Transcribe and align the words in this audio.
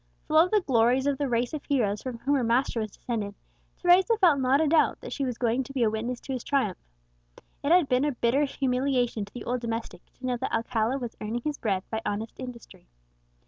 Full 0.27 0.37
of 0.39 0.49
the 0.49 0.61
glories 0.61 1.05
of 1.05 1.19
the 1.19 1.29
race 1.29 1.53
of 1.53 1.63
heroes 1.63 2.01
from 2.01 2.17
whom 2.17 2.33
her 2.33 2.43
master 2.43 2.79
was 2.79 2.89
descended, 2.89 3.35
Teresa 3.77 4.17
felt 4.17 4.39
not 4.39 4.59
a 4.59 4.65
doubt 4.67 4.99
that 4.99 5.13
she 5.13 5.23
was 5.25 5.37
going 5.37 5.61
to 5.63 5.73
be 5.73 5.83
a 5.83 5.91
witness 5.91 6.19
to 6.21 6.33
his 6.33 6.43
triumph. 6.43 6.79
It 7.63 7.71
had 7.71 7.87
been 7.87 8.05
a 8.05 8.11
bitter 8.13 8.45
humiliation 8.45 9.25
to 9.25 9.33
the 9.35 9.43
old 9.43 9.61
domestic 9.61 10.01
to 10.13 10.25
know 10.25 10.37
that 10.37 10.51
Alcala 10.53 10.97
was 10.97 11.15
earning 11.21 11.41
his 11.43 11.59
bread 11.59 11.83
by 11.91 12.01
honest 12.03 12.33
industry. 12.39 12.87